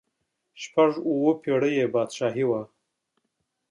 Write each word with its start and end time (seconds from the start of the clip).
شپږ 0.61 0.91
اووه 1.09 1.33
پړۍ 1.43 1.73
یې 1.79 1.85
بادشاهي 1.93 2.45
وه. 2.49 2.61